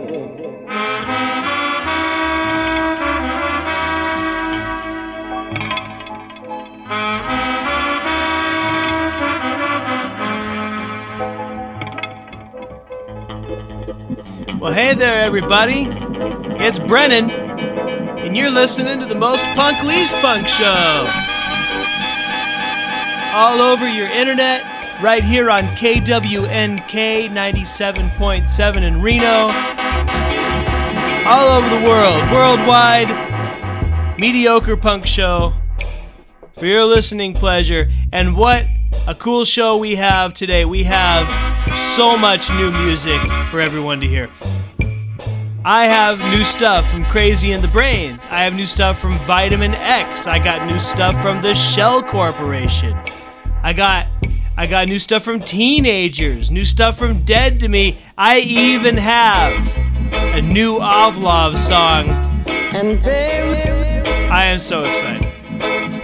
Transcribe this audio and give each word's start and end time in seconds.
Well, 14.59 14.71
hey 14.71 14.93
there, 14.93 15.23
everybody. 15.23 15.87
It's 16.63 16.77
Brennan, 16.77 17.31
and 17.31 18.37
you're 18.37 18.51
listening 18.51 18.99
to 18.99 19.07
the 19.07 19.15
most 19.15 19.43
punk 19.55 19.83
least 19.83 20.13
punk 20.21 20.47
show. 20.47 21.20
All 23.33 23.61
over 23.61 23.87
your 23.87 24.07
internet, 24.07 24.61
right 25.01 25.23
here 25.23 25.49
on 25.49 25.61
KWNK 25.61 27.29
97.7 27.29 28.83
in 28.83 29.01
Reno. 29.01 29.49
All 31.25 31.47
over 31.47 31.69
the 31.69 31.81
world, 31.85 32.29
worldwide, 32.29 34.19
mediocre 34.19 34.75
punk 34.75 35.05
show 35.05 35.53
for 36.57 36.65
your 36.65 36.83
listening 36.83 37.33
pleasure. 37.33 37.89
And 38.11 38.35
what 38.35 38.65
a 39.07 39.15
cool 39.15 39.45
show 39.45 39.77
we 39.77 39.95
have 39.95 40.33
today. 40.33 40.65
We 40.65 40.83
have 40.83 41.25
so 41.95 42.17
much 42.17 42.49
new 42.49 42.71
music 42.83 43.19
for 43.49 43.61
everyone 43.61 44.01
to 44.01 44.07
hear. 44.07 44.29
I 45.63 45.85
have 45.85 46.19
new 46.31 46.43
stuff 46.43 46.89
from 46.91 47.05
Crazy 47.05 47.51
and 47.51 47.63
the 47.63 47.67
Brains. 47.67 48.25
I 48.25 48.43
have 48.43 48.55
new 48.55 48.65
stuff 48.65 48.99
from 48.99 49.13
Vitamin 49.13 49.75
X. 49.75 50.25
I 50.25 50.39
got 50.39 50.67
new 50.67 50.79
stuff 50.79 51.13
from 51.21 51.41
the 51.41 51.53
Shell 51.53 52.03
Corporation. 52.03 52.97
I 53.63 53.73
got 53.73 54.07
I 54.57 54.67
got 54.67 54.87
new 54.87 54.99
stuff 54.99 55.23
from 55.23 55.39
Teenagers, 55.39 56.51
new 56.51 56.65
stuff 56.65 56.97
from 56.97 57.23
Dead 57.23 57.59
to 57.61 57.67
Me. 57.67 57.97
I 58.17 58.39
even 58.39 58.97
have 58.97 59.53
a 60.35 60.41
new 60.41 60.79
Ovlov 60.79 61.57
song. 61.57 62.09
And 62.73 62.99
I 64.31 64.45
am 64.45 64.59
so 64.59 64.79
excited. 64.79 65.31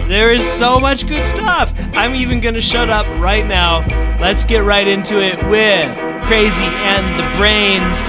There 0.08 0.32
is 0.32 0.46
so 0.46 0.78
much 0.78 1.06
good 1.06 1.26
stuff. 1.26 1.72
I'm 1.94 2.14
even 2.14 2.40
going 2.40 2.54
to 2.54 2.60
shut 2.62 2.88
up 2.88 3.06
right 3.20 3.46
now. 3.46 3.86
Let's 4.20 4.44
get 4.44 4.60
right 4.60 4.88
into 4.88 5.22
it 5.22 5.36
with 5.48 5.88
Crazy 6.24 6.62
and 6.62 7.06
the 7.18 7.36
Brains. 7.36 8.08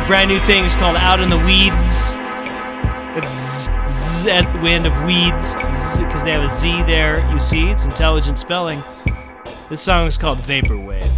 The 0.00 0.06
brand 0.06 0.30
new 0.30 0.38
thing 0.40 0.64
is 0.64 0.74
called 0.74 0.96
Out 0.96 1.20
in 1.20 1.28
the 1.28 1.38
Weeds. 1.38 2.12
It's 3.16 3.68
z, 3.98 4.30
at 4.30 4.50
the 4.52 4.58
end 4.68 4.86
of 4.86 5.04
weeds 5.04 5.52
because 5.98 6.22
they 6.22 6.32
have 6.32 6.50
a 6.50 6.54
Z 6.54 6.82
there. 6.82 7.18
You 7.32 7.40
see, 7.40 7.68
it's 7.68 7.84
intelligent 7.84 8.38
spelling. 8.38 8.78
This 9.68 9.82
song 9.82 10.06
is 10.06 10.16
called 10.16 10.38
Vaporwave. 10.38 11.17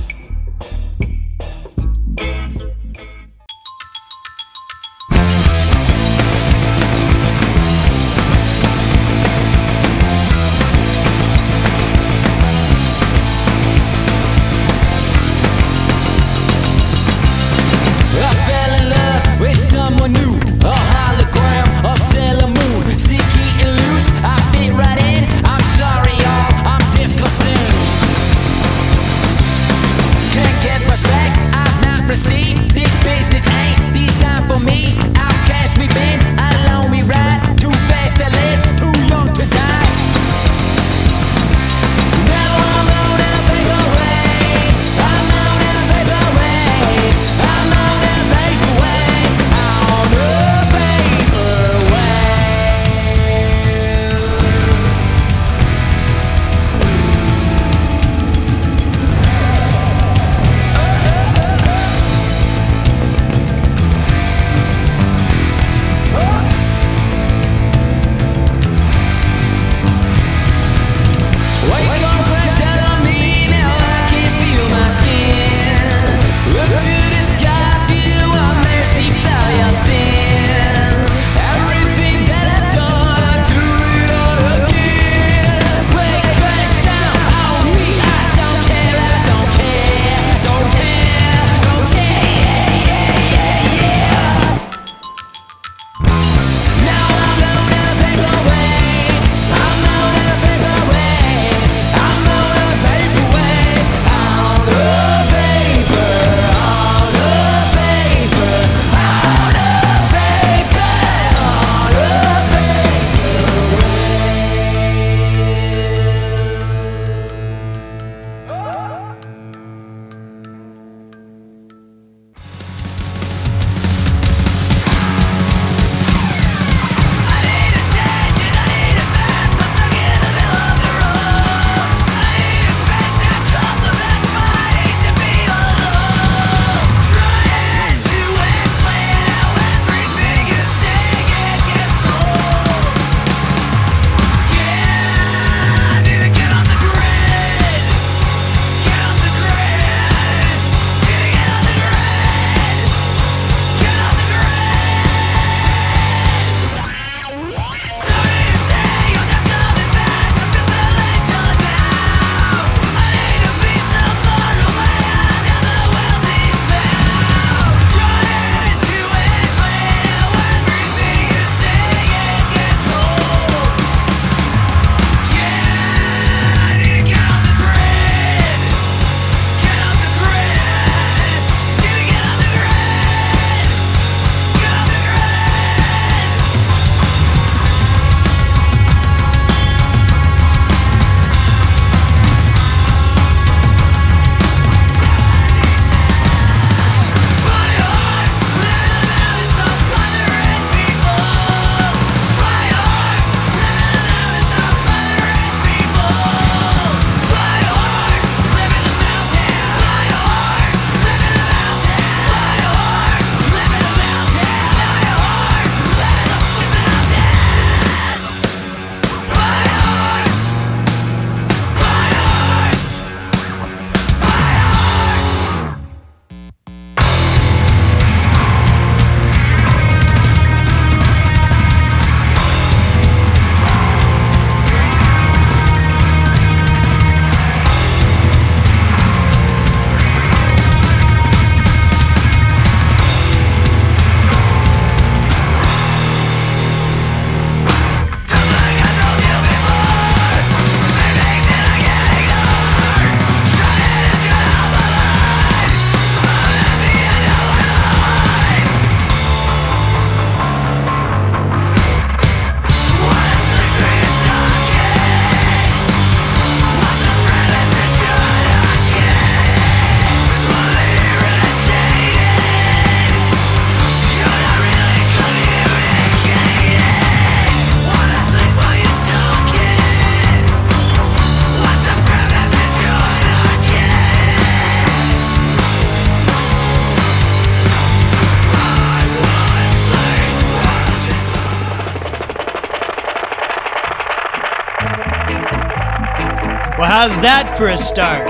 For 297.61 297.69
a 297.69 297.77
start? 297.77 298.27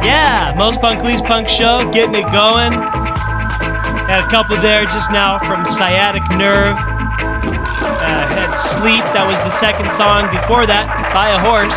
Yeah, 0.00 0.54
most 0.56 0.80
punk 0.80 1.04
least 1.04 1.24
punk 1.24 1.46
show, 1.46 1.92
getting 1.92 2.14
it 2.14 2.24
going. 2.32 2.72
Had 2.72 4.24
a 4.24 4.30
couple 4.30 4.56
there 4.56 4.86
just 4.86 5.10
now 5.10 5.38
from 5.40 5.66
Sciatic 5.66 6.22
Nerve. 6.30 6.72
Uh, 6.72 8.24
had 8.32 8.52
Sleep, 8.54 9.04
that 9.12 9.28
was 9.28 9.36
the 9.44 9.50
second 9.50 9.92
song. 9.92 10.32
Before 10.32 10.64
that, 10.64 10.88
Buy 11.12 11.36
a 11.36 11.40
Horse. 11.44 11.76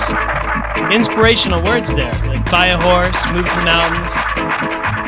Inspirational 0.90 1.62
words 1.66 1.94
there. 1.94 2.14
Like 2.32 2.50
buy 2.50 2.68
a 2.68 2.80
horse, 2.80 3.20
move 3.36 3.44
to 3.44 3.56
the 3.60 3.68
mountains. 3.68 4.16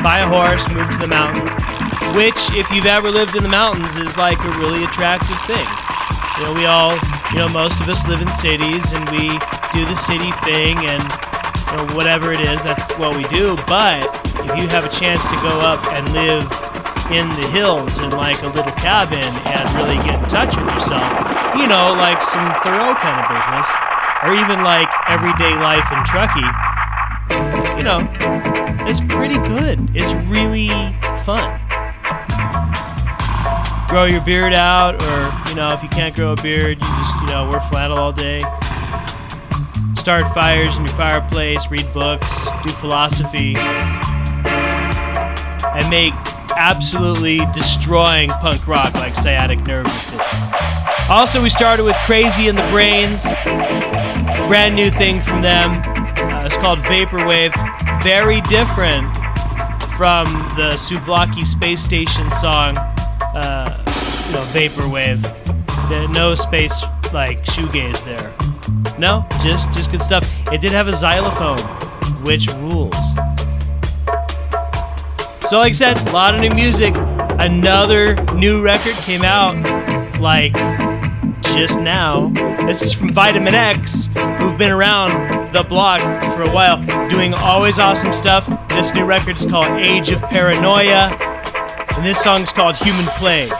Buy 0.04 0.20
a 0.20 0.28
horse, 0.28 0.68
move 0.68 0.90
to 0.90 0.98
the 0.98 1.08
mountains. 1.08 1.56
Which, 2.12 2.36
if 2.52 2.70
you've 2.70 2.84
ever 2.84 3.10
lived 3.10 3.34
in 3.34 3.42
the 3.42 3.48
mountains, 3.48 3.96
is 3.96 4.18
like 4.18 4.38
a 4.44 4.50
really 4.60 4.84
attractive 4.84 5.40
thing. 5.48 5.64
You 6.36 6.44
know, 6.44 6.52
we 6.52 6.66
all, 6.66 7.00
you 7.32 7.38
know, 7.40 7.48
most 7.48 7.80
of 7.80 7.88
us 7.88 8.06
live 8.06 8.20
in 8.20 8.30
cities 8.30 8.92
and 8.92 9.08
we 9.08 9.40
do 9.72 9.84
the 9.86 9.96
city 9.96 10.30
thing 10.44 10.76
and 10.84 11.02
you 11.02 11.76
know, 11.76 11.94
whatever 11.96 12.32
it 12.32 12.40
is, 12.40 12.62
that's 12.62 12.92
what 12.98 13.16
we 13.16 13.24
do. 13.24 13.56
But 13.66 14.04
if 14.44 14.56
you 14.56 14.68
have 14.68 14.84
a 14.84 14.88
chance 14.88 15.24
to 15.24 15.36
go 15.36 15.58
up 15.64 15.86
and 15.88 16.06
live 16.12 16.44
in 17.10 17.28
the 17.40 17.48
hills 17.48 17.98
in 17.98 18.10
like 18.10 18.42
a 18.42 18.48
little 18.48 18.72
cabin 18.72 19.24
and 19.48 19.64
really 19.76 19.96
get 20.04 20.22
in 20.22 20.28
touch 20.28 20.56
with 20.56 20.68
yourself, 20.68 21.02
you 21.56 21.66
know, 21.66 21.94
like 21.94 22.22
some 22.22 22.52
Thoreau 22.62 22.94
kind 22.94 23.16
of 23.20 23.28
business, 23.32 23.68
or 24.22 24.34
even 24.34 24.62
like 24.62 24.88
everyday 25.08 25.54
life 25.56 25.88
in 25.90 26.04
Truckee, 26.04 26.40
you 27.76 27.82
know, 27.82 28.06
it's 28.86 29.00
pretty 29.00 29.38
good. 29.48 29.90
It's 29.94 30.12
really 30.28 30.68
fun. 31.24 31.58
Grow 33.88 34.04
your 34.04 34.22
beard 34.22 34.54
out, 34.54 35.02
or, 35.02 35.50
you 35.50 35.54
know, 35.54 35.68
if 35.68 35.82
you 35.82 35.88
can't 35.88 36.14
grow 36.14 36.32
a 36.32 36.36
beard, 36.36 36.78
you 36.78 36.88
just, 36.96 37.14
you 37.20 37.26
know, 37.26 37.48
wear 37.50 37.60
flannel 37.60 37.98
all 37.98 38.12
day. 38.12 38.40
Start 40.02 40.34
fires 40.34 40.76
in 40.76 40.84
your 40.84 40.96
fireplace, 40.96 41.70
read 41.70 41.86
books, 41.94 42.28
do 42.64 42.72
philosophy, 42.72 43.54
and 45.64 45.88
make 45.88 46.12
absolutely 46.56 47.38
destroying 47.54 48.28
punk 48.28 48.66
rock 48.66 48.94
like 48.94 49.14
Sciatic 49.14 49.64
Nerve 49.64 49.86
did. 50.10 50.20
Also, 51.08 51.40
we 51.40 51.48
started 51.48 51.84
with 51.84 51.94
Crazy 52.04 52.48
and 52.48 52.58
the 52.58 52.66
Brains, 52.66 53.22
brand 54.48 54.74
new 54.74 54.90
thing 54.90 55.20
from 55.22 55.40
them. 55.40 55.70
Uh, 56.18 56.46
it's 56.46 56.56
called 56.56 56.80
Vaporwave. 56.80 57.54
Very 58.02 58.40
different 58.40 59.06
from 59.96 60.24
the 60.56 60.72
Souvlaki 60.74 61.46
Space 61.46 61.80
Station 61.80 62.28
song, 62.32 62.76
uh, 62.76 63.80
you 64.26 64.32
know, 64.32 64.42
Vaporwave. 64.50 65.22
No 66.12 66.34
space 66.34 66.82
like 67.12 67.44
shoegaze 67.44 68.04
there. 68.04 68.41
No, 69.02 69.26
just 69.42 69.72
just 69.72 69.90
good 69.90 70.00
stuff. 70.00 70.30
It 70.52 70.60
did 70.60 70.70
have 70.70 70.86
a 70.86 70.92
xylophone, 70.92 71.58
which 72.22 72.46
rules. 72.46 72.94
So, 75.50 75.58
like 75.58 75.70
I 75.70 75.72
said, 75.72 76.08
a 76.08 76.12
lot 76.12 76.36
of 76.36 76.40
new 76.40 76.50
music. 76.50 76.94
Another 77.40 78.14
new 78.34 78.62
record 78.62 78.94
came 78.94 79.24
out 79.24 79.56
like 80.20 80.54
just 81.42 81.80
now. 81.80 82.28
This 82.64 82.80
is 82.80 82.94
from 82.94 83.12
Vitamin 83.12 83.56
X, 83.56 84.06
who've 84.38 84.56
been 84.56 84.70
around 84.70 85.52
the 85.52 85.64
block 85.64 86.00
for 86.36 86.42
a 86.44 86.54
while, 86.54 86.78
doing 87.08 87.34
always 87.34 87.80
awesome 87.80 88.12
stuff. 88.12 88.46
This 88.68 88.94
new 88.94 89.04
record 89.04 89.36
is 89.36 89.46
called 89.46 89.80
Age 89.80 90.10
of 90.10 90.22
Paranoia, 90.22 91.08
and 91.96 92.06
this 92.06 92.22
song 92.22 92.42
is 92.42 92.52
called 92.52 92.76
Human 92.76 93.06
Plague. 93.18 93.50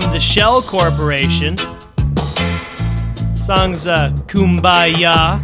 From 0.00 0.10
the 0.12 0.20
Shell 0.20 0.62
Corporation. 0.62 1.56
Song's 3.40 3.86
uh, 3.88 4.10
Kumbaya 4.26 5.42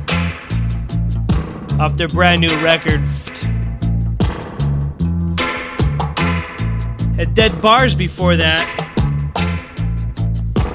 off 1.81 1.97
their 1.97 2.09
brand 2.09 2.41
new 2.41 2.55
record. 2.61 3.01
Had 7.17 7.35
Dead 7.35 7.61
Bars 7.61 7.97
before 7.97 8.37
that 8.37 8.69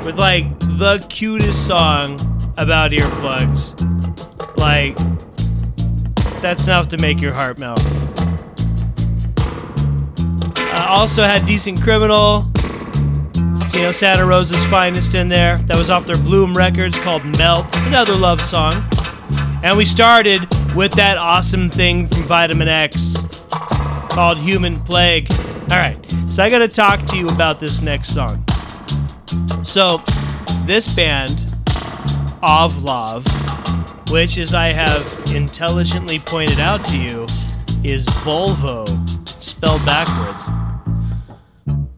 with 0.03 0.17
like 0.17 0.59
the 0.59 1.05
cutest 1.09 1.65
song 1.65 2.19
about 2.57 2.91
earplugs. 2.91 3.77
Like, 4.57 4.97
that's 6.41 6.65
enough 6.65 6.89
to 6.89 6.97
make 6.97 7.21
your 7.21 7.33
heart 7.33 7.57
melt. 7.57 7.81
Uh, 10.57 10.85
also 10.89 11.23
had 11.23 11.45
Decent 11.45 11.81
Criminal. 11.81 12.51
So, 13.69 13.77
you 13.77 13.83
know, 13.83 13.91
Santa 13.91 14.25
Rosa's 14.25 14.65
Finest 14.65 15.13
in 15.13 15.29
there. 15.29 15.59
That 15.67 15.77
was 15.77 15.91
off 15.91 16.07
their 16.07 16.17
Bloom 16.17 16.55
Records 16.55 16.97
called 16.97 17.23
Melt, 17.23 17.67
another 17.77 18.15
love 18.15 18.41
song. 18.41 18.83
And 19.61 19.77
we 19.77 19.85
started 19.85 20.47
with 20.73 20.91
that 20.93 21.19
awesome 21.19 21.69
thing 21.69 22.07
from 22.07 22.23
Vitamin 22.23 22.67
X 22.67 23.27
called 24.09 24.39
Human 24.39 24.81
Plague. 24.81 25.31
All 25.31 25.77
right, 25.77 26.03
so 26.29 26.43
I 26.43 26.49
got 26.49 26.59
to 26.59 26.67
talk 26.67 27.05
to 27.07 27.17
you 27.17 27.27
about 27.27 27.59
this 27.59 27.79
next 27.79 28.11
song. 28.11 28.43
So, 29.63 30.01
this 30.65 30.91
band, 30.91 31.37
Ovlov, 32.41 33.23
which, 34.09 34.39
as 34.39 34.55
I 34.55 34.69
have 34.69 35.05
intelligently 35.31 36.17
pointed 36.17 36.59
out 36.59 36.83
to 36.85 36.97
you, 36.97 37.27
is 37.83 38.07
Volvo 38.07 38.87
spelled 39.43 39.85
backwards. 39.85 40.47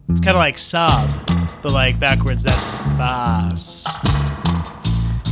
It's 0.09 0.19
kind 0.19 0.35
of 0.35 0.41
like 0.41 0.57
Saab, 0.57 1.30
but 1.61 1.71
like 1.71 1.99
backwards, 1.99 2.43
that's 2.43 2.63
Bass. 2.97 3.85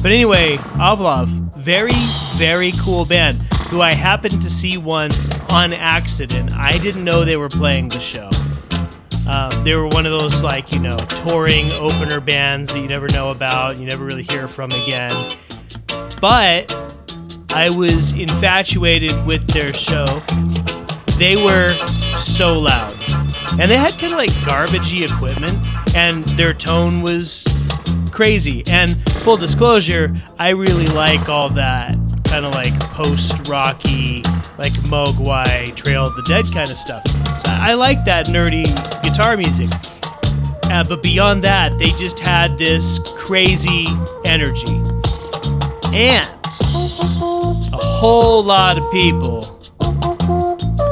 But 0.01 0.12
anyway, 0.12 0.57
Ovlov, 0.77 1.27
very, 1.57 1.91
very 2.38 2.71
cool 2.74 3.05
band 3.05 3.41
who 3.69 3.81
I 3.81 3.93
happened 3.93 4.41
to 4.41 4.50
see 4.50 4.77
once 4.77 5.29
on 5.50 5.74
accident. 5.74 6.53
I 6.53 6.77
didn't 6.77 7.03
know 7.03 7.25
they 7.25 7.38
were 7.38 7.50
playing 7.50 7.89
the 7.89 8.00
show. 8.00 8.29
Um, 9.27 9.63
they 9.63 9.75
were 9.75 9.88
one 9.88 10.07
of 10.07 10.12
those 10.12 10.41
like 10.41 10.71
you 10.74 10.79
know 10.79 10.98
touring 10.98 11.71
opener 11.74 12.19
bands 12.19 12.74
that 12.74 12.79
you 12.79 12.88
never 12.88 13.07
know 13.09 13.29
about, 13.29 13.77
you 13.77 13.86
never 13.86 14.03
really 14.03 14.24
hear 14.24 14.48
from 14.48 14.71
again. 14.71 15.36
But 16.19 16.74
I 17.51 17.69
was 17.69 18.12
infatuated 18.13 19.25
with 19.25 19.45
their 19.48 19.74
show. 19.74 20.24
They 21.17 21.36
were 21.36 21.74
so 22.17 22.57
loud, 22.57 22.98
and 23.57 23.71
they 23.71 23.77
had 23.77 23.93
kind 23.93 24.13
of 24.13 24.19
like 24.19 24.31
garbagey 24.45 25.09
equipment, 25.09 25.57
and 25.95 26.23
their 26.29 26.53
tone 26.53 27.01
was 27.01 27.47
crazy. 28.11 28.63
And 28.67 29.01
full 29.23 29.37
disclosure, 29.37 30.15
I 30.37 30.49
really 30.49 30.87
like 30.87 31.29
all 31.29 31.49
that 31.51 31.95
kind 32.25 32.45
of 32.45 32.53
like 32.53 32.79
post 32.79 33.47
rocky, 33.47 34.21
like 34.57 34.73
Mogwai, 34.83 35.75
Trail 35.75 36.05
of 36.05 36.15
the 36.15 36.23
Dead 36.23 36.45
kind 36.53 36.69
of 36.69 36.77
stuff. 36.77 37.01
So 37.39 37.49
I 37.49 37.73
like 37.73 38.05
that 38.05 38.27
nerdy 38.27 38.65
guitar 39.01 39.35
music. 39.35 39.69
Uh, 40.71 40.83
but 40.83 41.01
beyond 41.01 41.43
that, 41.43 41.77
they 41.79 41.89
just 41.91 42.19
had 42.19 42.55
this 42.57 42.99
crazy 43.17 43.87
energy. 44.25 44.75
And 45.91 46.29
a 47.73 47.77
whole 47.81 48.43
lot 48.43 48.77
of 48.77 48.89
people 48.91 49.41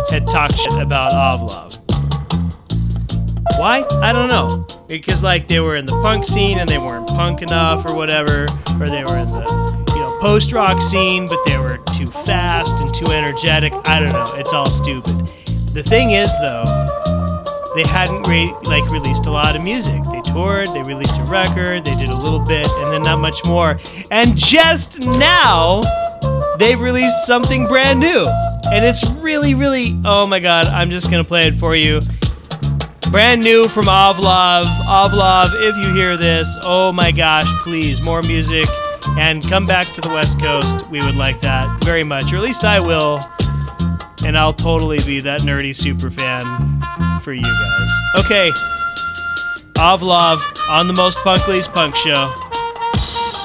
had 0.10 0.26
talked 0.28 0.56
shit 0.56 0.80
about 0.80 1.12
Ovlov. 1.12 1.67
Why? 3.58 3.86
I 4.02 4.14
don't 4.14 4.28
know. 4.28 4.66
Because 4.88 5.24
like 5.24 5.48
they 5.48 5.60
were 5.60 5.76
in 5.76 5.86
the 5.86 6.00
punk 6.02 6.26
scene 6.26 6.60
and 6.60 6.70
they 6.70 6.78
weren't 6.78 7.08
punk 7.08 7.42
enough 7.42 7.90
or 7.90 7.96
whatever, 7.96 8.48
or 8.80 8.90
they 8.90 9.04
were 9.04 9.18
in 9.18 9.30
the 9.32 9.86
you 9.96 10.00
know 10.00 10.18
post 10.20 10.52
rock 10.54 10.82
scene 10.82 11.28
but 11.28 11.44
they 11.46 11.58
were 11.58 11.80
too 11.96 12.08
fast 12.08 12.80
and 12.80 12.94
too 12.94 13.08
energetic. 13.08 13.74
I 13.86 14.00
don't 14.00 14.14
know. 14.14 14.32
It's 14.36 14.54
all 14.54 14.70
stupid. 14.70 15.32
The 15.74 15.84
thing 15.84 16.12
is 16.12 16.30
though, 16.40 16.64
they 17.76 17.84
hadn't 17.88 18.28
re- 18.28 18.54
like 18.66 18.90
released 18.92 19.26
a 19.26 19.32
lot 19.32 19.56
of 19.56 19.62
music. 19.64 20.04
They 20.12 20.22
toured, 20.22 20.68
they 20.68 20.84
released 20.84 21.18
a 21.18 21.24
record, 21.24 21.86
they 21.86 21.96
did 21.96 22.10
a 22.10 22.16
little 22.18 22.40
bit, 22.40 22.68
and 22.68 22.94
then 22.94 23.02
not 23.02 23.20
much 23.20 23.44
more. 23.46 23.80
And 24.12 24.38
just 24.38 25.00
now, 25.00 25.82
they've 26.60 26.80
released 26.80 27.26
something 27.26 27.66
brand 27.66 28.00
new, 28.00 28.24
and 28.72 28.86
it's 28.86 29.08
really, 29.14 29.54
really. 29.56 30.00
Oh 30.06 30.28
my 30.28 30.40
god! 30.40 30.68
I'm 30.68 30.90
just 30.90 31.10
gonna 31.10 31.24
play 31.24 31.48
it 31.48 31.56
for 31.56 31.76
you. 31.76 32.02
Brand 33.12 33.42
new 33.42 33.68
from 33.68 33.86
Ovlov. 33.86 34.66
Ovlov, 34.86 35.50
if 35.54 35.86
you 35.86 35.94
hear 35.94 36.18
this, 36.18 36.56
oh 36.64 36.92
my 36.92 37.12
gosh, 37.12 37.46
please, 37.62 38.02
more 38.02 38.22
music 38.24 38.66
and 39.18 39.42
come 39.48 39.66
back 39.66 39.86
to 39.88 40.02
the 40.02 40.10
West 40.10 40.40
Coast. 40.40 40.90
We 40.90 41.00
would 41.00 41.16
like 41.16 41.42
that 41.42 41.84
very 41.84 42.04
much, 42.04 42.32
or 42.34 42.38
at 42.38 42.44
least 42.44 42.66
I 42.66 42.80
will. 42.80 43.20
And 44.26 44.38
I'll 44.38 44.54
totally 44.54 45.00
be 45.00 45.22
that 45.22 45.42
nerdy 45.42 45.76
super 45.76 46.12
fan 46.12 47.22
for 47.22 47.34
you 47.34 47.44
guys. 47.44 47.92
Okay. 48.18 48.52
Ovlov 49.76 50.40
on 50.70 50.88
the 50.88 50.94
Most 50.94 51.18
Punk 51.20 51.48
Least 51.48 51.72
Punk 51.72 51.96
Show. 51.96 52.34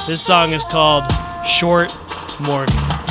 This 0.06 0.20
song 0.24 0.52
is 0.52 0.64
called 0.64 1.04
Short 1.46 1.96
Morgan. 2.40 3.01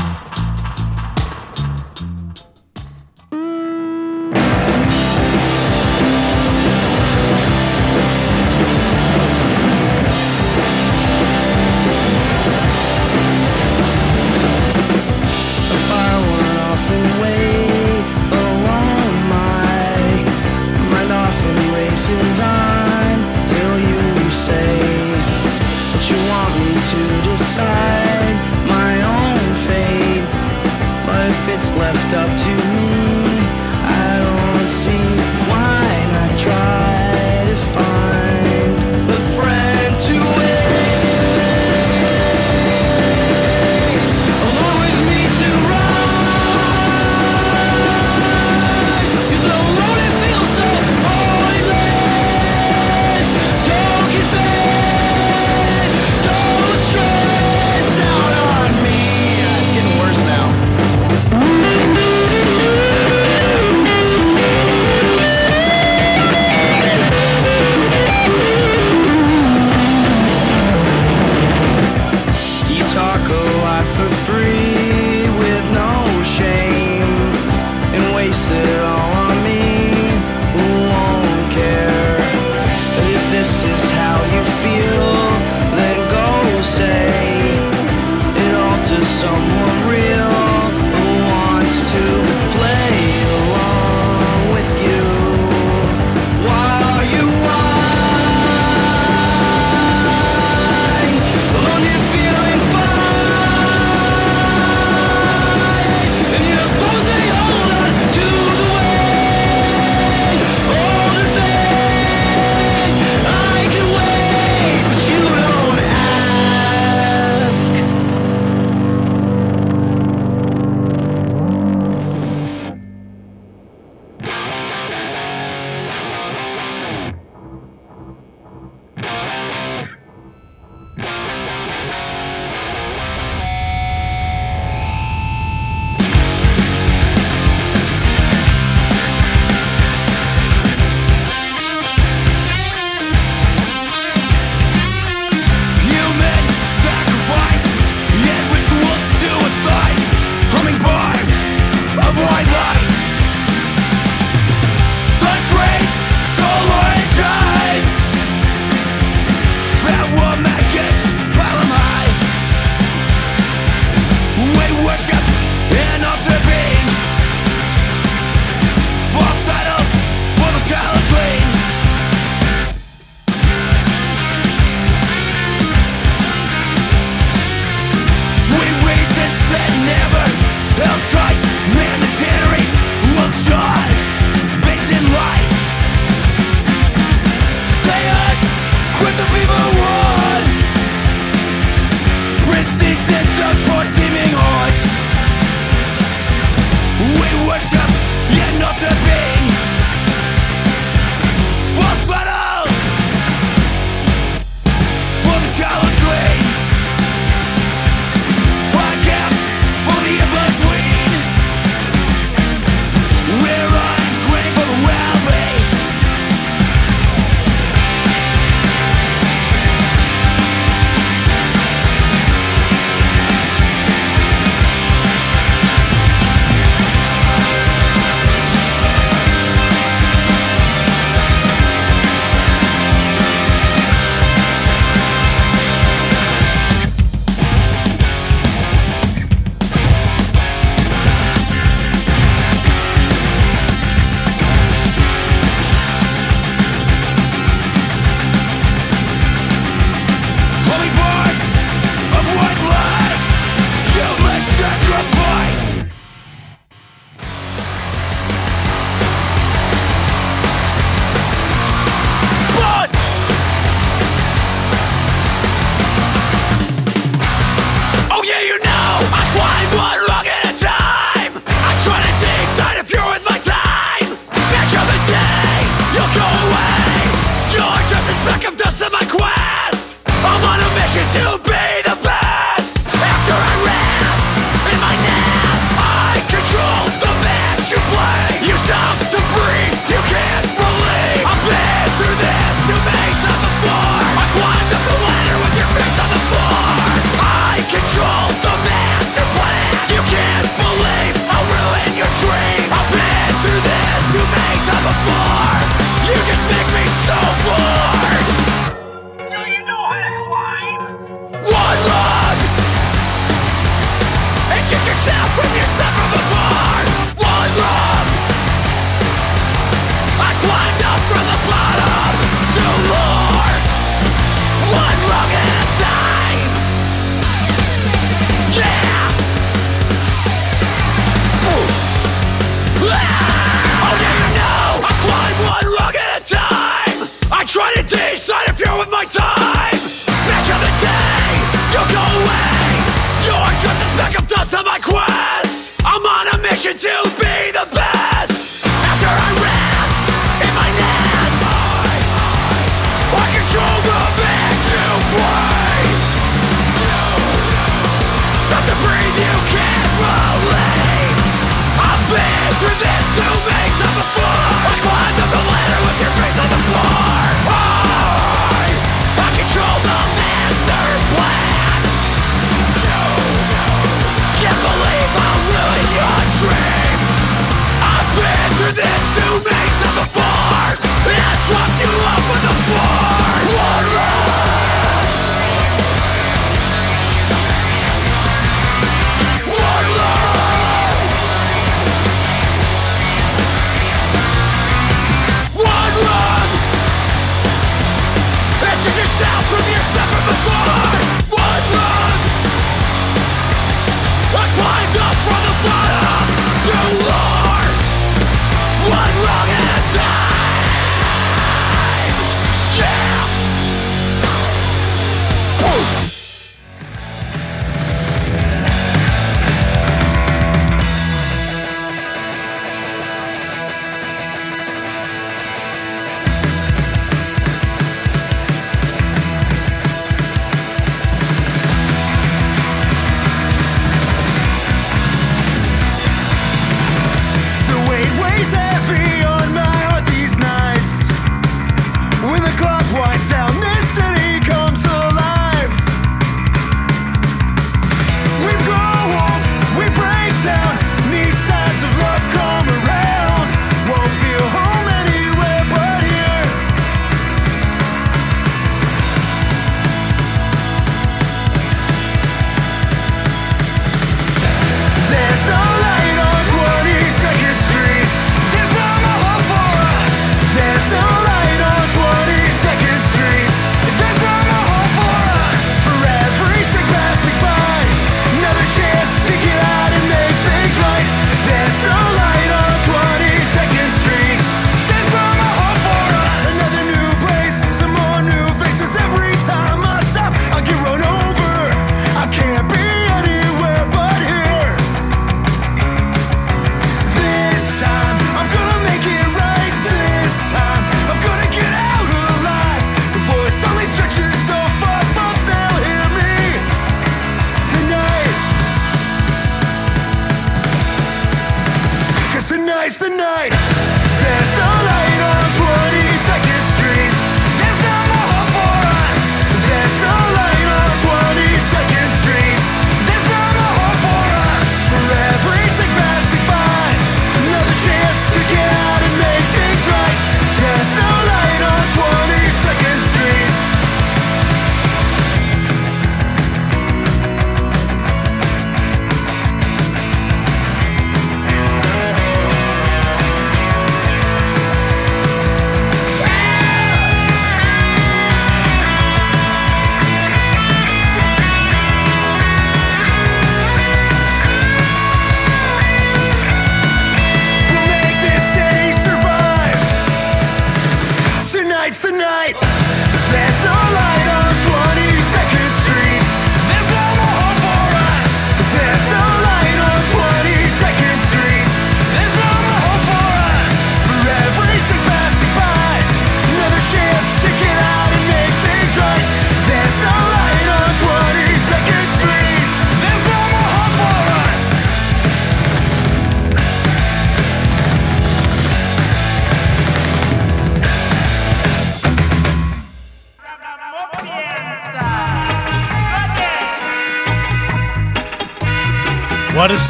Swapped 381.45 381.81
you 381.81 381.87
up 381.87 382.19
with 382.29 382.51
a 382.51 382.55
flood 382.65 383.20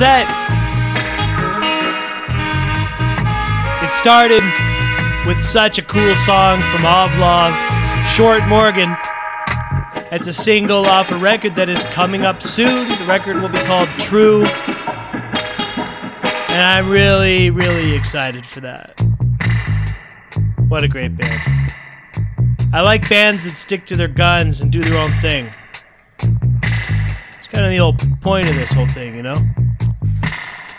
set! 0.00 0.26
It 3.84 3.90
started 3.90 4.42
with 5.26 5.42
such 5.42 5.76
a 5.76 5.82
cool 5.82 6.14
song 6.14 6.58
from 6.72 6.86
Ovlov, 6.86 7.52
Short 8.16 8.42
Morgan. 8.48 8.96
It's 10.10 10.26
a 10.26 10.32
single 10.32 10.86
off 10.86 11.10
a 11.10 11.18
record 11.18 11.54
that 11.56 11.68
is 11.68 11.84
coming 11.84 12.22
up 12.22 12.40
soon. 12.40 12.88
The 12.88 13.04
record 13.04 13.42
will 13.42 13.50
be 13.50 13.58
called 13.58 13.90
TRU. 13.98 14.46
And 16.48 16.62
I'm 16.62 16.88
really, 16.88 17.50
really 17.50 17.94
excited 17.94 18.46
for 18.46 18.60
that. 18.60 18.98
What 20.68 20.82
a 20.82 20.88
great 20.88 21.14
band. 21.14 21.76
I 22.72 22.80
like 22.80 23.06
bands 23.06 23.44
that 23.44 23.50
stick 23.50 23.84
to 23.84 23.96
their 23.96 24.08
guns 24.08 24.62
and 24.62 24.72
do 24.72 24.80
their 24.80 24.96
own 24.96 25.12
thing. 25.20 25.50
It's 26.22 27.48
kind 27.48 27.66
of 27.66 27.70
the 27.70 27.80
old 27.80 28.00
point 28.22 28.48
of 28.48 28.54
this 28.54 28.72
whole 28.72 28.88
thing, 28.88 29.14
you 29.14 29.24
know? 29.24 29.34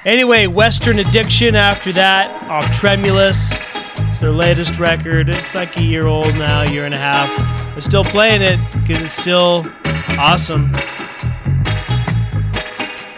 Anyway, 0.04 0.48
Western 0.48 0.98
Addiction 0.98 1.56
after 1.56 1.94
that, 1.94 2.44
off 2.50 2.66
Tremulous. 2.72 3.52
It's 4.10 4.20
their 4.20 4.32
latest 4.32 4.80
record. 4.80 5.30
It's 5.30 5.54
like 5.54 5.78
a 5.78 5.84
year 5.84 6.08
old 6.08 6.34
now, 6.34 6.64
year 6.64 6.86
and 6.86 6.94
a 6.94 6.98
half. 6.98 7.30
I'm 7.68 7.82
still 7.82 8.04
playing 8.04 8.42
it 8.42 8.58
because 8.72 9.00
it's 9.04 9.14
still 9.14 9.64
awesome. 10.18 10.72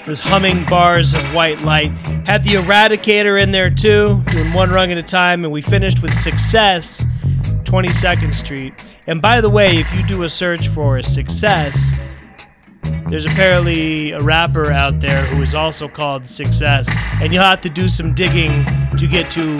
There's 0.03 0.19
humming 0.19 0.65
bars 0.65 1.13
of 1.13 1.21
white 1.33 1.63
light. 1.63 1.91
Had 2.27 2.43
the 2.43 2.55
Eradicator 2.55 3.41
in 3.41 3.51
there 3.51 3.69
too, 3.69 4.21
doing 4.27 4.51
one 4.51 4.71
rung 4.71 4.91
at 4.91 4.97
a 4.97 5.03
time, 5.03 5.45
and 5.45 5.53
we 5.53 5.61
finished 5.61 6.01
with 6.01 6.13
Success, 6.13 7.05
22nd 7.63 8.33
Street. 8.33 8.93
And 9.07 9.21
by 9.21 9.39
the 9.39 9.49
way, 9.49 9.77
if 9.77 9.95
you 9.95 10.05
do 10.05 10.23
a 10.23 10.29
search 10.29 10.67
for 10.67 11.01
Success, 11.01 12.01
there's 13.13 13.25
apparently 13.25 14.09
a 14.09 14.17
rapper 14.23 14.73
out 14.73 14.99
there 14.99 15.23
who 15.27 15.43
is 15.43 15.53
also 15.53 15.87
called 15.87 16.25
Success, 16.25 16.89
and 17.21 17.31
you'll 17.31 17.43
have 17.43 17.61
to 17.61 17.69
do 17.69 17.87
some 17.87 18.15
digging 18.15 18.65
to 18.97 19.07
get 19.07 19.29
to 19.29 19.55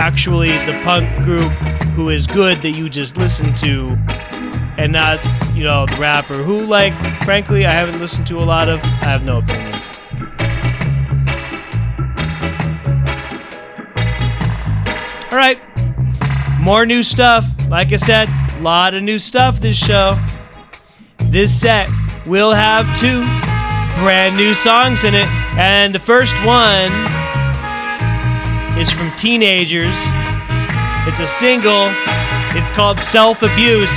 actually 0.00 0.48
the 0.48 0.80
punk 0.82 1.08
group 1.22 1.52
who 1.94 2.10
is 2.10 2.26
good 2.26 2.60
that 2.62 2.76
you 2.76 2.88
just 2.88 3.16
listened 3.18 3.56
to, 3.58 3.96
and 4.78 4.90
not, 4.92 5.24
you 5.54 5.62
know, 5.62 5.86
the 5.86 5.94
rapper 5.94 6.42
who, 6.42 6.66
like, 6.66 6.92
frankly, 7.22 7.64
I 7.64 7.70
haven't 7.70 8.00
listened 8.00 8.26
to 8.26 8.38
a 8.38 8.42
lot 8.42 8.68
of. 8.68 8.80
I 8.82 9.04
have 9.04 9.22
no 9.22 9.38
opinions. 9.38 10.02
All 15.30 15.38
right, 15.38 15.62
more 16.58 16.84
new 16.84 17.04
stuff. 17.04 17.46
Like 17.70 17.92
I 17.92 17.96
said, 17.96 18.28
a 18.56 18.60
lot 18.60 18.96
of 18.96 19.04
new 19.04 19.20
stuff 19.20 19.60
this 19.60 19.76
show. 19.76 20.20
This 21.28 21.60
set 21.60 21.90
will 22.24 22.54
have 22.54 22.86
two 23.00 23.20
brand 24.00 24.36
new 24.36 24.54
songs 24.54 25.04
in 25.04 25.14
it, 25.14 25.26
and 25.58 25.94
the 25.94 25.98
first 25.98 26.34
one 26.46 26.90
is 28.78 28.90
from 28.90 29.10
Teenagers. 29.16 29.96
It's 31.06 31.20
a 31.20 31.26
single. 31.26 31.90
It's 32.54 32.70
called 32.70 32.98
Self 33.00 33.42
Abuse. 33.42 33.92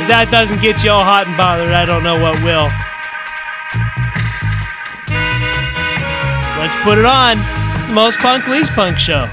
If 0.00 0.08
that 0.08 0.28
doesn't 0.30 0.60
get 0.62 0.82
you 0.84 0.90
all 0.90 1.02
hot 1.02 1.26
and 1.26 1.36
bothered, 1.36 1.72
I 1.72 1.84
don't 1.84 2.02
know 2.02 2.20
what 2.20 2.34
will. 2.42 2.70
Let's 6.62 6.76
put 6.82 6.96
it 6.96 7.04
on. 7.04 7.36
It's 7.72 7.86
the 7.86 7.92
most 7.92 8.18
punk 8.18 8.46
least 8.48 8.72
punk 8.72 8.98
show. 8.98 9.28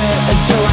It 0.00 0.36
until 0.36 0.67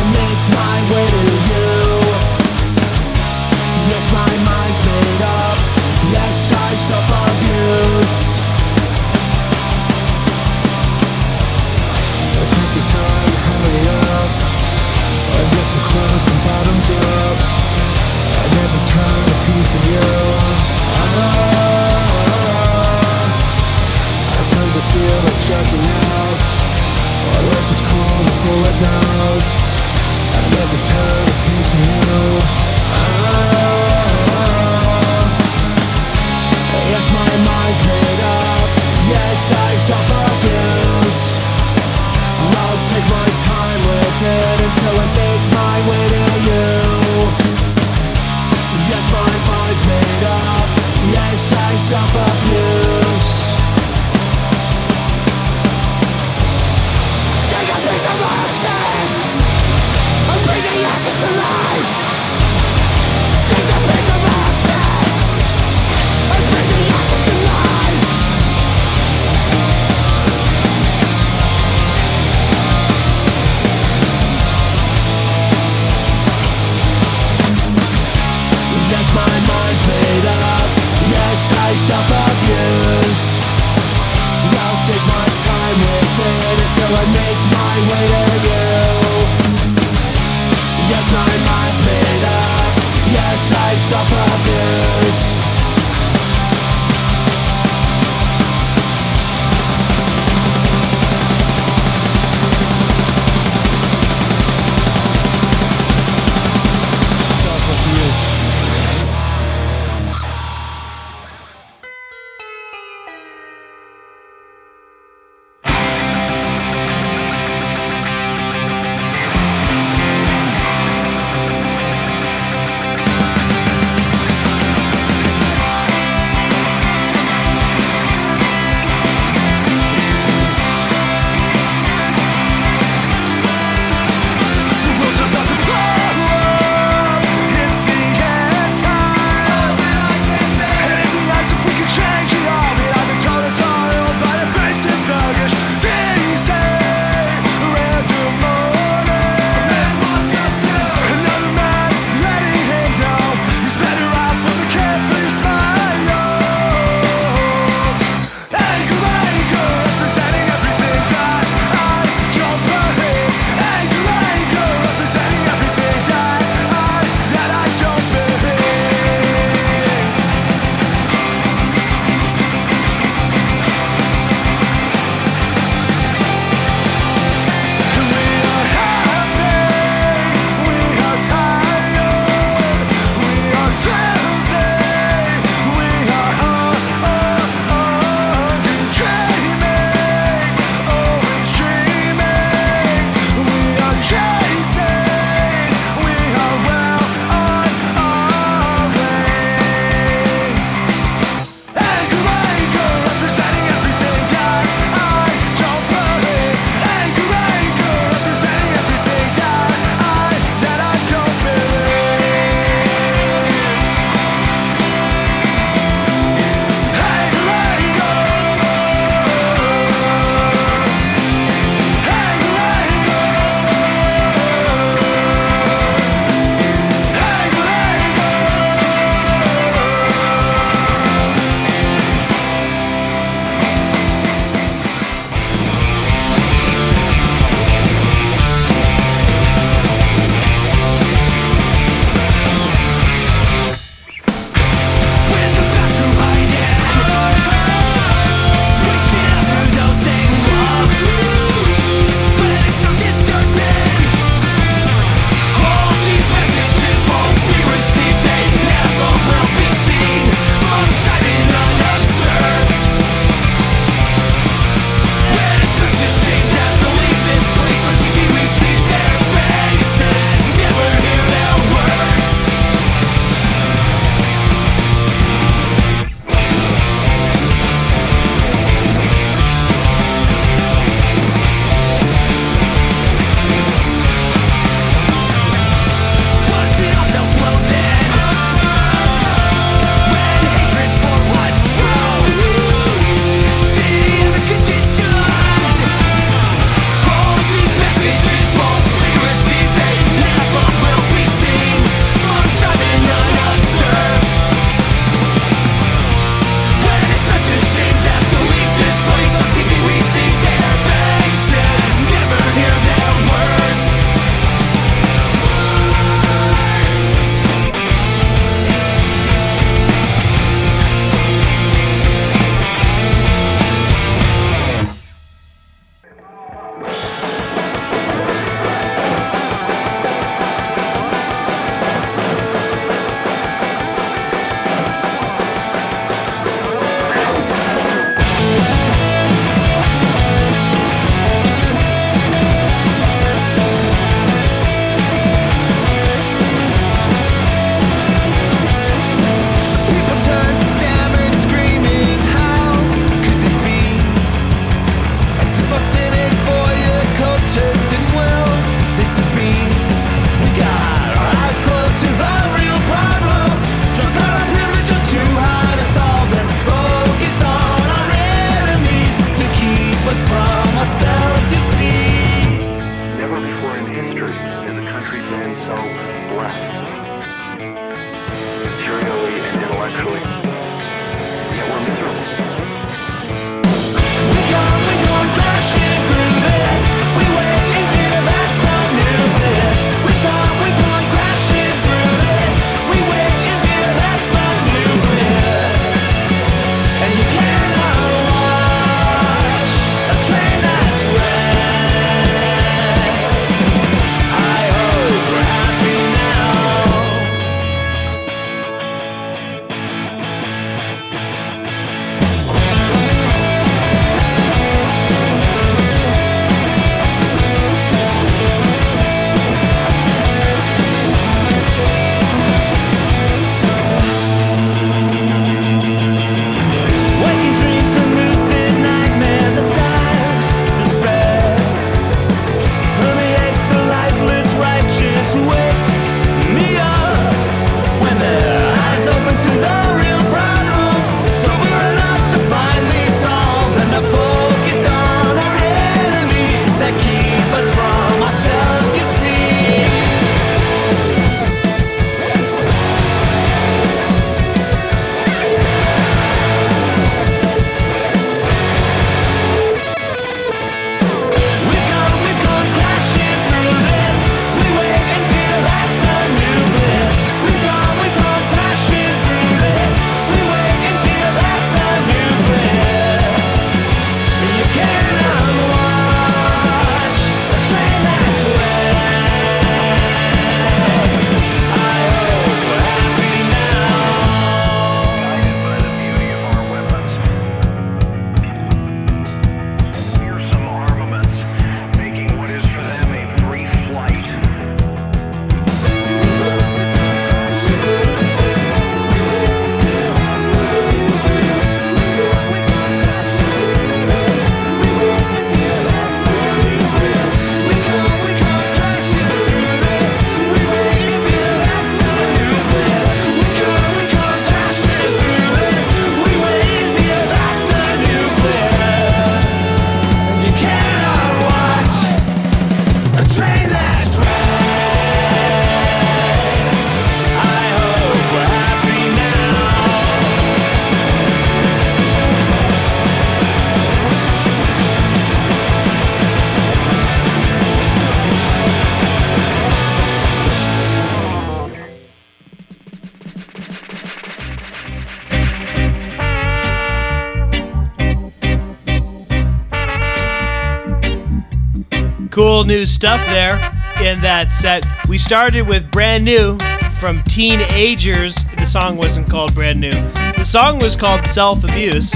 Cool 552.55 552.63
new 552.63 552.85
stuff 552.85 553.19
there 553.25 553.55
in 554.01 554.21
that 554.21 554.53
set. 554.53 554.85
We 555.09 555.17
started 555.17 555.67
with 555.67 555.91
Brand 555.91 556.23
New 556.23 556.57
from 557.01 557.21
Teenagers. 557.23 558.33
The 558.55 558.65
song 558.65 558.95
wasn't 558.95 559.29
called 559.29 559.53
Brand 559.53 559.81
New, 559.81 559.91
the 559.91 560.45
song 560.45 560.79
was 560.79 560.95
called 560.95 561.25
Self 561.25 561.65
Abuse. 561.65 562.13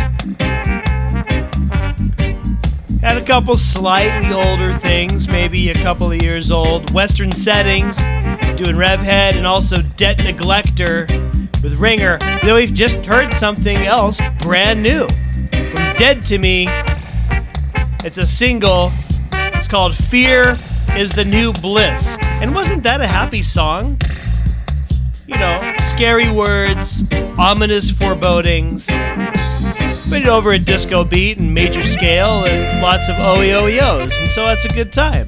Had 3.01 3.17
a 3.17 3.25
couple 3.25 3.57
slightly 3.57 4.31
older 4.31 4.73
things, 4.77 5.27
maybe 5.27 5.71
a 5.71 5.75
couple 5.75 6.09
of 6.09 6.21
years 6.21 6.51
old. 6.51 6.89
Western 6.93 7.33
settings, 7.33 7.97
doing 8.55 8.77
Revhead, 8.77 9.35
and 9.35 9.45
also 9.45 9.81
Debt 9.97 10.19
Neglector 10.19 11.05
with 11.61 11.77
Ringer. 11.81 12.17
Then 12.43 12.53
we've 12.53 12.73
just 12.73 13.05
heard 13.05 13.33
something 13.33 13.75
else 13.79 14.21
brand 14.41 14.81
new 14.81 15.05
from 15.51 15.93
Dead 15.97 16.21
to 16.27 16.37
Me. 16.37 16.69
It's 18.05 18.17
a 18.17 18.25
single. 18.25 18.89
Called 19.70 19.95
Fear 19.95 20.57
is 20.97 21.11
the 21.11 21.26
New 21.26 21.53
Bliss. 21.53 22.17
And 22.41 22.55
wasn't 22.55 22.82
that 22.82 23.01
a 23.01 23.07
happy 23.07 23.43
song? 23.43 23.99
You 25.28 25.36
know, 25.36 25.76
scary 25.82 26.32
words, 26.32 27.13
ominous 27.38 27.91
forebodings. 27.91 28.88
Put 30.09 30.24
it 30.24 30.28
over 30.28 30.53
a 30.53 30.57
disco 30.57 31.03
beat 31.03 31.39
and 31.39 31.53
major 31.53 31.84
scale 31.84 32.45
and 32.45 32.82
lots 32.82 33.09
of 33.09 33.15
OEOEOs. 33.17 34.20
And 34.20 34.32
so 34.32 34.47
that's 34.47 34.65
a 34.65 34.70
good 34.70 34.91
time. 34.91 35.28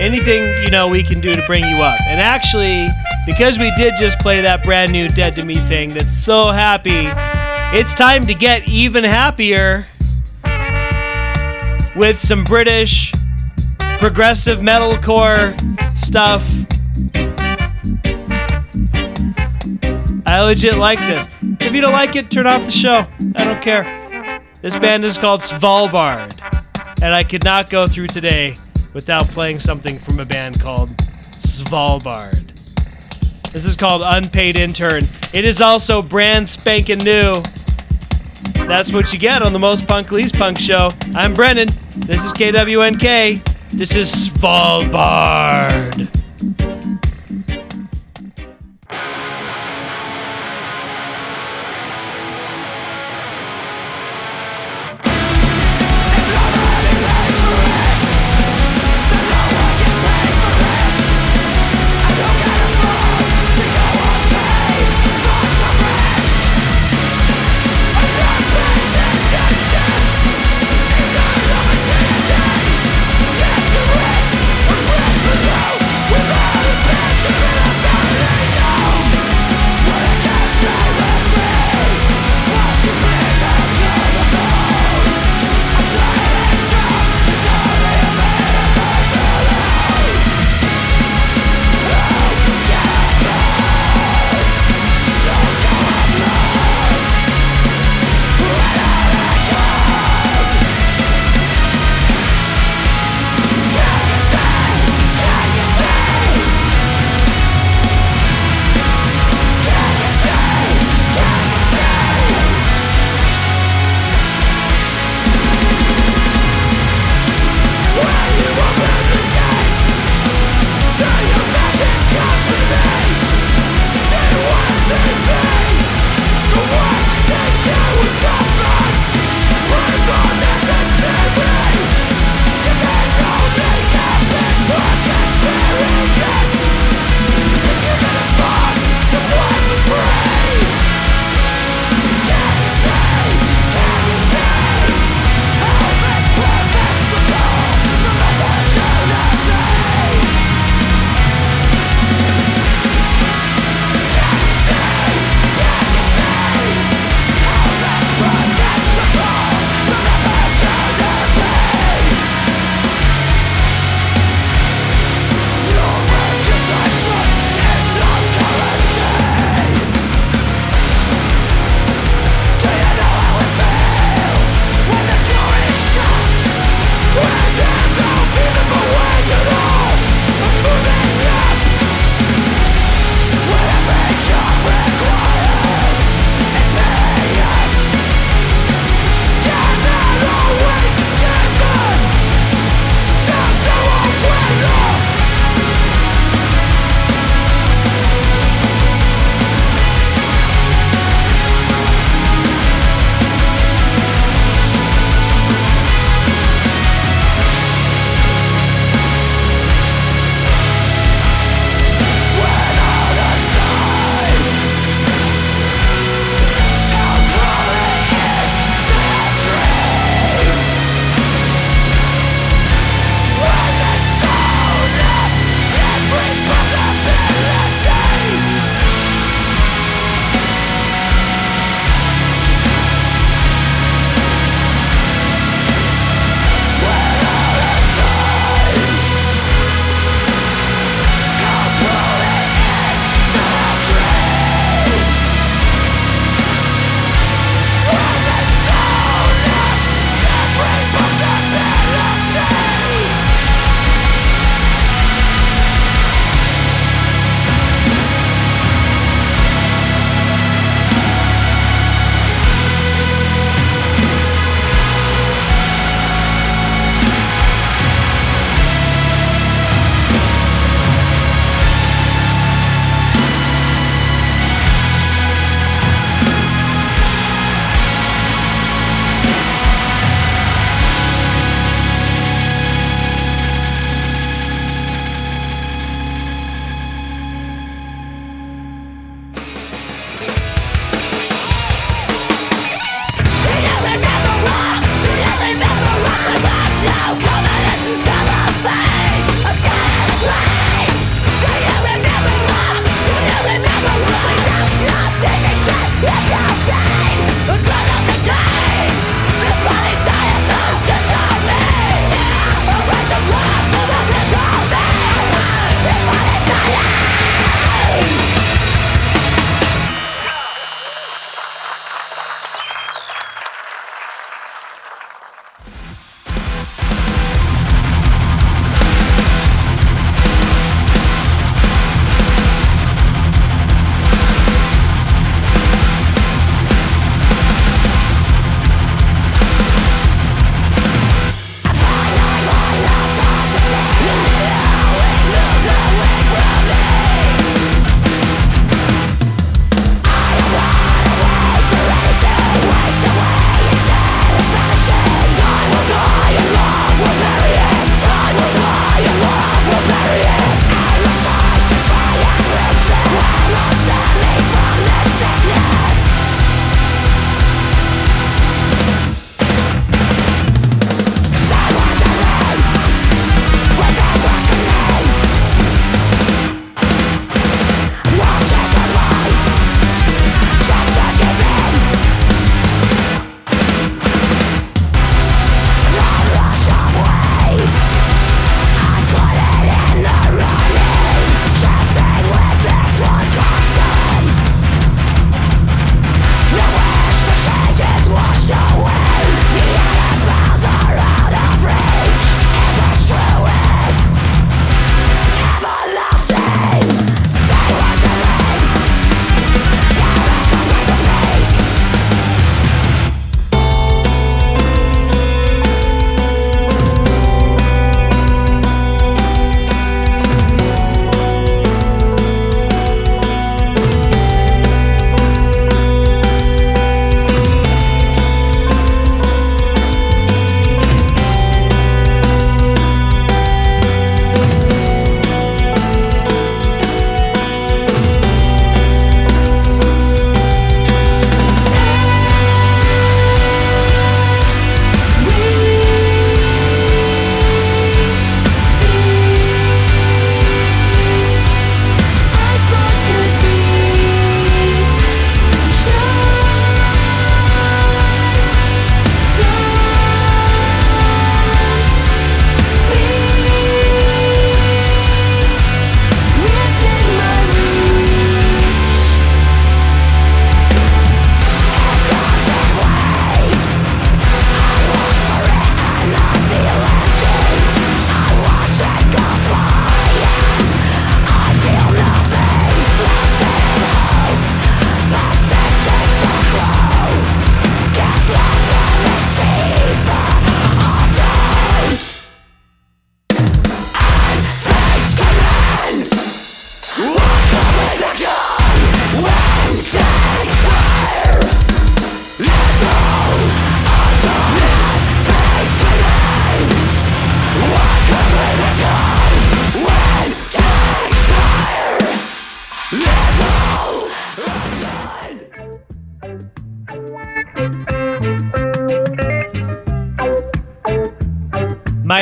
Anything, 0.00 0.42
you 0.64 0.70
know, 0.72 0.88
we 0.88 1.04
can 1.04 1.20
do 1.20 1.32
to 1.36 1.42
bring 1.46 1.62
you 1.62 1.76
up. 1.76 2.00
And 2.08 2.20
actually, 2.20 2.88
because 3.24 3.56
we 3.56 3.72
did 3.76 3.94
just 4.00 4.18
play 4.18 4.40
that 4.40 4.64
brand 4.64 4.90
new 4.90 5.06
Dead 5.06 5.34
to 5.34 5.44
Me 5.44 5.54
thing 5.54 5.94
that's 5.94 6.12
so 6.12 6.48
happy, 6.48 7.06
it's 7.72 7.94
time 7.94 8.26
to 8.26 8.34
get 8.34 8.68
even 8.68 9.04
happier 9.04 9.84
with 11.96 12.18
some 12.18 12.44
British 12.44 13.12
progressive 13.98 14.58
metalcore 14.60 15.58
stuff. 15.82 16.46
I 20.26 20.40
legit 20.42 20.76
like 20.76 20.98
this. 21.00 21.28
If 21.60 21.74
you 21.74 21.80
don't 21.80 21.92
like 21.92 22.16
it, 22.16 22.30
turn 22.30 22.46
off 22.46 22.64
the 22.64 22.70
show. 22.70 23.06
I 23.34 23.44
don't 23.44 23.60
care. 23.60 24.40
This 24.62 24.78
band 24.78 25.04
is 25.04 25.18
called 25.18 25.40
Svalbard, 25.40 26.40
and 27.02 27.12
I 27.14 27.22
could 27.22 27.44
not 27.44 27.70
go 27.70 27.86
through 27.86 28.08
today 28.08 28.54
without 28.94 29.24
playing 29.24 29.60
something 29.60 29.94
from 29.94 30.20
a 30.20 30.24
band 30.24 30.60
called 30.60 30.90
Svalbard. 31.20 32.46
This 33.52 33.64
is 33.64 33.74
called 33.74 34.02
Unpaid 34.04 34.56
Intern. 34.56 35.02
It 35.34 35.44
is 35.44 35.60
also 35.60 36.02
brand 36.02 36.48
spanking 36.48 36.98
new. 36.98 37.38
That's 38.70 38.92
what 38.92 39.12
you 39.12 39.18
get 39.18 39.42
on 39.42 39.52
the 39.52 39.58
Most 39.58 39.88
Punk 39.88 40.12
Least 40.12 40.36
Punk 40.36 40.56
show. 40.56 40.92
I'm 41.16 41.34
Brennan. 41.34 41.66
This 41.96 42.24
is 42.24 42.32
KWNK. 42.32 43.42
This 43.72 43.96
is 43.96 44.12
Svalbard. 44.12 46.19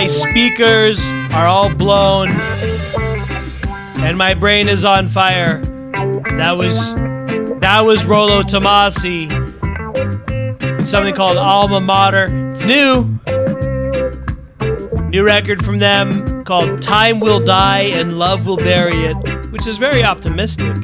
Speakers 0.08 0.98
are 1.34 1.46
all 1.46 1.72
blown 1.74 2.30
and 4.00 4.16
my 4.16 4.32
brain 4.32 4.68
is 4.68 4.84
on 4.84 5.06
fire. 5.06 5.60
That 5.60 6.56
was 6.56 6.94
that 7.60 7.82
was 7.84 8.06
Rolo 8.06 8.42
Tomassi. 8.42 9.28
Something 10.86 11.14
called 11.14 11.36
Alma 11.36 11.80
Mater. 11.80 12.26
It's 12.50 12.64
new. 12.64 13.18
New 15.10 15.24
record 15.24 15.64
from 15.64 15.78
them 15.78 16.44
called 16.44 16.80
Time 16.80 17.20
Will 17.20 17.40
Die 17.40 17.80
and 17.80 18.18
Love 18.18 18.46
Will 18.46 18.56
Bury 18.56 19.06
It, 19.06 19.52
which 19.52 19.66
is 19.66 19.76
very 19.76 20.04
optimistic. 20.04 20.74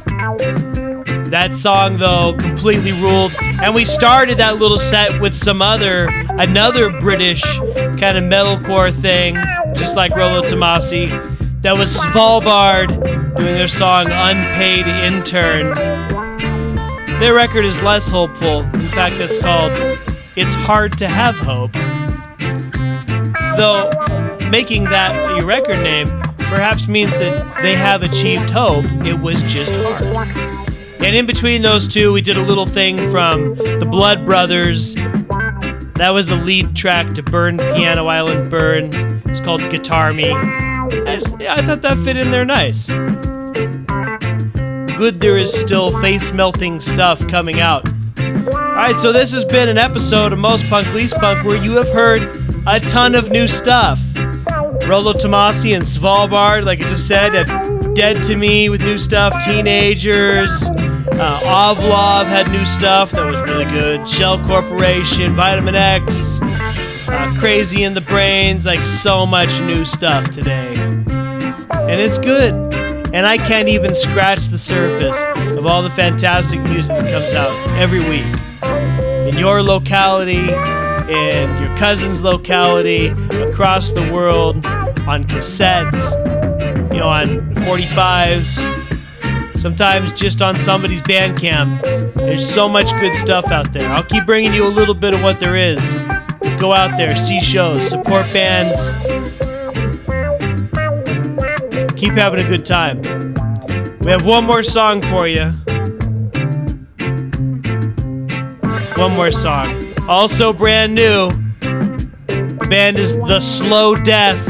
That 1.30 1.54
song, 1.54 1.96
though, 1.96 2.36
completely 2.38 2.92
ruled. 2.92 3.32
And 3.62 3.74
we 3.74 3.84
started 3.84 4.38
that 4.38 4.56
little 4.56 4.76
set 4.76 5.20
with 5.20 5.34
some 5.34 5.62
other, 5.62 6.06
another 6.38 6.90
British 7.00 7.42
kind 7.94 8.18
of 8.18 8.24
metalcore 8.24 8.92
thing, 8.92 9.36
just 9.74 9.96
like 9.96 10.14
Rolo 10.14 10.40
Tomassi. 10.40 11.06
That 11.62 11.78
was 11.78 11.96
Svalbard 11.96 12.88
doing 13.36 13.54
their 13.54 13.68
song 13.68 14.06
Unpaid 14.08 14.86
Intern. 14.86 15.72
Their 17.18 17.34
record 17.34 17.64
is 17.64 17.80
less 17.82 18.08
hopeful. 18.08 18.62
In 18.62 18.80
fact, 18.80 19.16
it's 19.18 19.40
called 19.40 19.72
It's 20.36 20.52
Hard 20.54 20.98
to 20.98 21.08
Have 21.08 21.36
Hope. 21.36 21.72
Though 23.56 23.90
making 24.50 24.84
that 24.84 25.14
a 25.40 25.44
record 25.46 25.78
name 25.78 26.06
perhaps 26.38 26.86
means 26.86 27.10
that 27.10 27.62
they 27.62 27.74
have 27.74 28.02
achieved 28.02 28.50
hope, 28.50 28.84
it 29.06 29.18
was 29.18 29.40
just 29.42 29.72
hard. 29.76 30.28
And 31.02 31.14
in 31.14 31.26
between 31.26 31.62
those 31.62 31.86
two, 31.86 32.12
we 32.12 32.20
did 32.20 32.36
a 32.36 32.42
little 32.42 32.66
thing 32.66 32.98
from 33.10 33.54
the 33.56 33.86
Blood 33.90 34.24
Brothers. 34.24 34.94
That 35.96 36.10
was 36.10 36.26
the 36.26 36.36
lead 36.36 36.74
track 36.74 37.14
to 37.14 37.22
Burn 37.22 37.56
Piano 37.56 38.08
Island 38.08 38.50
Burn. 38.50 38.90
It's 39.26 39.40
called 39.40 39.60
Guitarmy. 39.60 40.32
I, 41.06 41.14
just, 41.14 41.38
yeah, 41.40 41.54
I 41.54 41.62
thought 41.62 41.82
that 41.82 41.96
fit 41.98 42.16
in 42.16 42.32
there 42.32 42.44
nice. 42.44 42.88
Good, 44.96 45.20
there 45.20 45.38
is 45.38 45.52
still 45.52 45.90
face 46.00 46.32
melting 46.32 46.80
stuff 46.80 47.26
coming 47.28 47.60
out. 47.60 47.88
Alright, 48.18 48.98
so 48.98 49.12
this 49.12 49.30
has 49.32 49.44
been 49.44 49.68
an 49.68 49.78
episode 49.78 50.32
of 50.32 50.38
Most 50.40 50.68
Punk 50.68 50.92
Least 50.94 51.14
Punk 51.16 51.44
where 51.44 51.62
you 51.62 51.72
have 51.76 51.88
heard 51.90 52.22
a 52.66 52.80
ton 52.80 53.14
of 53.14 53.30
new 53.30 53.46
stuff. 53.46 54.00
Rolo 54.88 55.12
Tomassi 55.12 55.74
and 55.74 55.84
Svalbard, 55.84 56.64
like 56.64 56.82
I 56.82 56.88
just 56.88 57.06
said, 57.06 57.44
Dead 57.94 58.22
to 58.24 58.36
Me 58.36 58.68
with 58.68 58.82
new 58.82 58.98
stuff, 58.98 59.32
Teenagers, 59.44 60.68
uh, 61.12 61.74
Ovlov 61.74 62.26
had 62.26 62.50
new 62.50 62.64
stuff 62.64 63.10
that 63.12 63.24
was 63.24 63.38
really 63.50 63.64
good, 63.66 64.08
Shell 64.08 64.46
Corporation, 64.46 65.34
Vitamin 65.34 65.74
X, 65.74 66.40
uh, 66.42 67.34
Crazy 67.38 67.84
and 67.84 67.96
the 67.96 68.00
Brains, 68.00 68.66
like 68.66 68.84
so 68.84 69.26
much 69.26 69.48
new 69.62 69.84
stuff 69.84 70.30
today. 70.30 70.72
And 70.76 72.00
it's 72.00 72.18
good. 72.18 72.54
And 73.14 73.26
I 73.26 73.36
can't 73.36 73.68
even 73.68 73.94
scratch 73.94 74.46
the 74.48 74.58
surface 74.58 75.22
of 75.56 75.66
all 75.66 75.82
the 75.82 75.90
fantastic 75.90 76.60
music 76.60 76.96
that 76.96 77.12
comes 77.12 77.32
out 77.34 77.78
every 77.78 78.00
week 78.08 78.24
in 79.28 79.38
your 79.38 79.62
locality, 79.62 80.40
in 80.40 81.62
your 81.62 81.76
cousin's 81.76 82.22
locality, 82.22 83.08
across 83.48 83.92
the 83.92 84.10
world, 84.12 84.66
on 85.06 85.24
cassettes, 85.24 86.12
you 86.92 86.98
know, 86.98 87.08
on 87.08 87.54
45s, 87.54 88.83
sometimes 89.64 90.12
just 90.12 90.42
on 90.42 90.54
somebody's 90.54 91.00
Bandcamp. 91.00 91.80
There's 92.16 92.46
so 92.46 92.68
much 92.68 92.90
good 93.00 93.14
stuff 93.14 93.50
out 93.50 93.72
there. 93.72 93.88
I'll 93.88 94.04
keep 94.04 94.26
bringing 94.26 94.52
you 94.52 94.66
a 94.66 94.68
little 94.68 94.92
bit 94.92 95.14
of 95.14 95.22
what 95.22 95.40
there 95.40 95.56
is. 95.56 95.80
Go 96.60 96.74
out 96.74 96.98
there, 96.98 97.16
see 97.16 97.40
shows, 97.40 97.88
support 97.88 98.30
bands, 98.30 98.76
keep 101.96 102.12
having 102.12 102.44
a 102.44 102.46
good 102.46 102.66
time. 102.66 103.00
We 104.02 104.10
have 104.10 104.26
one 104.26 104.44
more 104.44 104.62
song 104.62 105.00
for 105.00 105.26
you. 105.26 105.52
One 108.98 109.14
more 109.16 109.32
song. 109.32 109.66
Also 110.06 110.52
brand 110.52 110.94
new. 110.94 111.30
The 111.60 112.66
band 112.68 112.98
is 112.98 113.16
The 113.16 113.40
Slow 113.40 113.94
Death. 113.94 114.44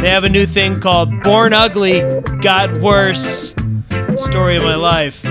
They 0.00 0.10
have 0.10 0.24
a 0.24 0.28
new 0.28 0.46
thing 0.46 0.80
called 0.80 1.22
Born 1.22 1.52
Ugly 1.52 2.02
Got 2.40 2.78
Worse. 2.78 3.53
Story 4.16 4.56
of 4.56 4.62
my 4.62 4.74
life. 4.74 5.24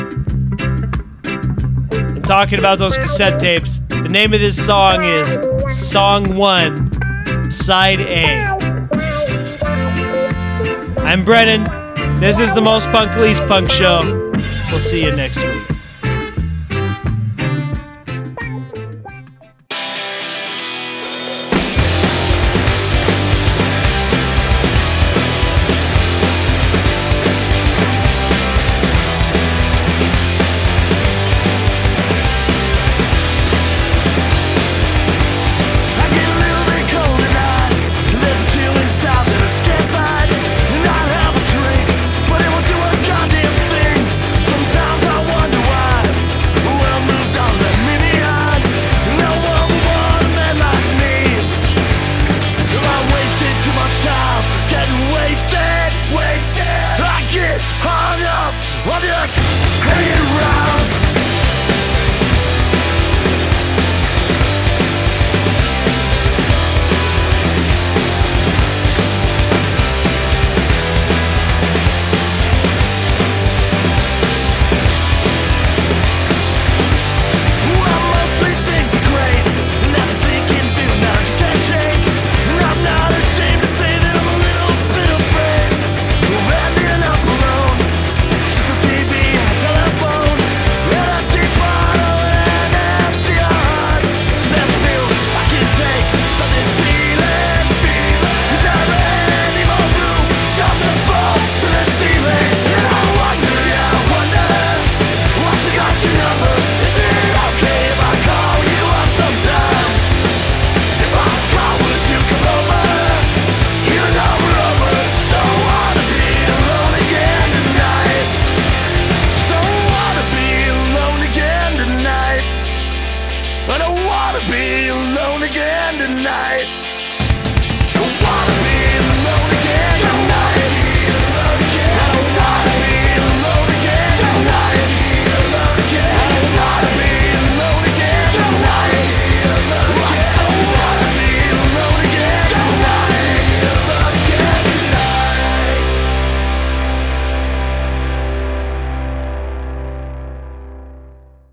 And 1.24 2.24
talking 2.24 2.60
about 2.60 2.80
those 2.80 2.98
cassette 2.98 3.40
tapes, 3.40 3.80
the 3.80 4.10
name 4.10 4.34
of 4.34 4.40
this 4.42 4.64
song 4.64 5.04
is 5.04 5.38
Song 5.90 6.36
1, 6.36 7.52
Side 7.52 8.02
A. 8.02 8.58
I'm 11.00 11.24
Brennan. 11.24 11.64
This 12.20 12.40
is 12.40 12.54
the 12.54 12.62
Most 12.62 12.88
Punk 12.88 13.16
Least 13.18 13.46
Punk 13.48 13.70
Show. 13.70 14.00
We'll 14.02 14.80
see 14.80 15.06
you 15.06 15.16
next 15.16 15.42
week. 15.42 15.73